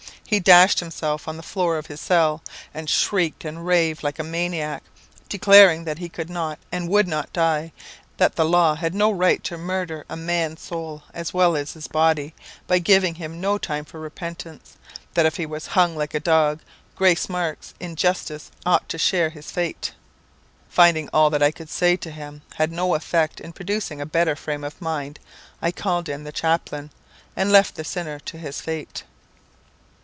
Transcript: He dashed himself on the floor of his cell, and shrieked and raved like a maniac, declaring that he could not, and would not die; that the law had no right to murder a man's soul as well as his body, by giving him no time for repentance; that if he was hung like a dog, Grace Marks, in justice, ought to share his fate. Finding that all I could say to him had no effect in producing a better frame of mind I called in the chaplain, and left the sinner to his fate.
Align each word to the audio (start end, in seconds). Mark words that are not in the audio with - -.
He 0.25 0.39
dashed 0.39 0.79
himself 0.79 1.27
on 1.27 1.35
the 1.35 1.43
floor 1.43 1.77
of 1.77 1.87
his 1.87 1.99
cell, 1.99 2.41
and 2.73 2.89
shrieked 2.89 3.43
and 3.43 3.65
raved 3.67 4.01
like 4.01 4.17
a 4.17 4.23
maniac, 4.23 4.81
declaring 5.27 5.83
that 5.83 5.97
he 5.97 6.07
could 6.07 6.29
not, 6.29 6.57
and 6.71 6.87
would 6.87 7.05
not 7.05 7.33
die; 7.33 7.73
that 8.15 8.37
the 8.37 8.45
law 8.45 8.75
had 8.75 8.95
no 8.95 9.11
right 9.11 9.43
to 9.43 9.57
murder 9.57 10.05
a 10.07 10.15
man's 10.15 10.61
soul 10.61 11.03
as 11.13 11.33
well 11.33 11.57
as 11.57 11.73
his 11.73 11.89
body, 11.89 12.33
by 12.65 12.79
giving 12.79 13.15
him 13.15 13.41
no 13.41 13.57
time 13.57 13.83
for 13.83 13.99
repentance; 13.99 14.77
that 15.15 15.25
if 15.25 15.35
he 15.35 15.45
was 15.45 15.67
hung 15.75 15.97
like 15.97 16.13
a 16.13 16.19
dog, 16.21 16.61
Grace 16.95 17.27
Marks, 17.27 17.73
in 17.81 17.97
justice, 17.97 18.51
ought 18.65 18.87
to 18.87 18.97
share 18.97 19.31
his 19.31 19.51
fate. 19.51 19.91
Finding 20.69 21.07
that 21.07 21.13
all 21.13 21.43
I 21.43 21.51
could 21.51 21.69
say 21.69 21.97
to 21.97 22.09
him 22.09 22.41
had 22.55 22.71
no 22.71 22.95
effect 22.95 23.41
in 23.41 23.51
producing 23.51 23.99
a 23.99 24.05
better 24.05 24.37
frame 24.37 24.63
of 24.63 24.81
mind 24.81 25.19
I 25.61 25.73
called 25.73 26.07
in 26.07 26.23
the 26.23 26.31
chaplain, 26.31 26.89
and 27.35 27.51
left 27.51 27.75
the 27.75 27.83
sinner 27.83 28.17
to 28.17 28.37
his 28.37 28.61
fate. 28.61 29.03